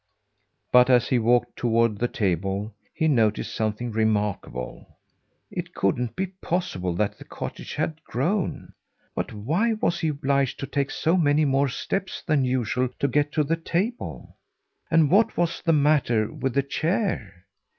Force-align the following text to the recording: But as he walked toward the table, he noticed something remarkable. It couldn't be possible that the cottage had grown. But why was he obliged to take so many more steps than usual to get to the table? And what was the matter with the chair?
But 0.71 0.89
as 0.89 1.09
he 1.09 1.19
walked 1.19 1.55
toward 1.57 1.99
the 1.99 2.07
table, 2.07 2.73
he 2.91 3.07
noticed 3.07 3.53
something 3.53 3.91
remarkable. 3.91 4.97
It 5.51 5.75
couldn't 5.75 6.15
be 6.15 6.25
possible 6.41 6.95
that 6.95 7.19
the 7.19 7.23
cottage 7.23 7.75
had 7.75 8.03
grown. 8.05 8.73
But 9.13 9.31
why 9.31 9.73
was 9.73 9.99
he 9.99 10.07
obliged 10.07 10.59
to 10.61 10.65
take 10.65 10.89
so 10.89 11.17
many 11.17 11.45
more 11.45 11.69
steps 11.69 12.23
than 12.25 12.43
usual 12.43 12.89
to 12.97 13.07
get 13.07 13.31
to 13.33 13.43
the 13.43 13.57
table? 13.57 14.37
And 14.89 15.11
what 15.11 15.37
was 15.37 15.61
the 15.61 15.71
matter 15.71 16.33
with 16.33 16.55
the 16.55 16.63
chair? 16.63 17.45